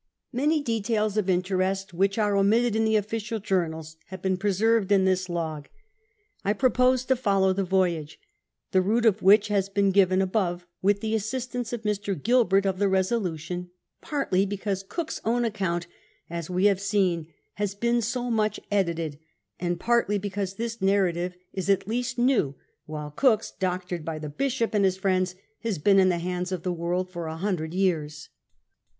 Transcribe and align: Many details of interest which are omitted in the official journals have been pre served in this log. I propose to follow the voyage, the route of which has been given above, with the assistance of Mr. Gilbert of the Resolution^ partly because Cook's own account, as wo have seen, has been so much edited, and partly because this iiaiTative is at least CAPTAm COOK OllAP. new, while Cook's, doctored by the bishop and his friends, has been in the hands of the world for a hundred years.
Many 0.33 0.63
details 0.63 1.15
of 1.15 1.29
interest 1.29 1.93
which 1.93 2.17
are 2.17 2.35
omitted 2.35 2.75
in 2.75 2.85
the 2.85 2.95
official 2.95 3.37
journals 3.37 3.97
have 4.07 4.19
been 4.23 4.35
pre 4.35 4.51
served 4.51 4.91
in 4.91 5.05
this 5.05 5.29
log. 5.29 5.67
I 6.43 6.53
propose 6.53 7.05
to 7.05 7.15
follow 7.15 7.53
the 7.53 7.63
voyage, 7.63 8.19
the 8.71 8.81
route 8.81 9.05
of 9.05 9.21
which 9.21 9.49
has 9.49 9.69
been 9.69 9.91
given 9.91 10.19
above, 10.19 10.65
with 10.81 11.01
the 11.01 11.13
assistance 11.13 11.71
of 11.71 11.83
Mr. 11.83 12.19
Gilbert 12.19 12.65
of 12.65 12.79
the 12.79 12.87
Resolution^ 12.87 13.69
partly 14.01 14.43
because 14.43 14.81
Cook's 14.81 15.21
own 15.23 15.45
account, 15.45 15.85
as 16.31 16.49
wo 16.49 16.61
have 16.63 16.81
seen, 16.81 17.27
has 17.61 17.75
been 17.75 18.01
so 18.01 18.31
much 18.31 18.59
edited, 18.71 19.19
and 19.59 19.79
partly 19.79 20.17
because 20.17 20.55
this 20.55 20.77
iiaiTative 20.77 21.33
is 21.53 21.69
at 21.69 21.87
least 21.87 22.15
CAPTAm 22.15 22.23
COOK 22.23 22.23
OllAP. 22.25 22.37
new, 22.47 22.55
while 22.87 23.11
Cook's, 23.11 23.51
doctored 23.51 24.03
by 24.03 24.17
the 24.17 24.29
bishop 24.29 24.73
and 24.73 24.83
his 24.83 24.97
friends, 24.97 25.35
has 25.59 25.77
been 25.77 25.99
in 25.99 26.09
the 26.09 26.17
hands 26.17 26.51
of 26.51 26.63
the 26.63 26.73
world 26.73 27.11
for 27.11 27.27
a 27.27 27.37
hundred 27.37 27.75
years. 27.75 28.29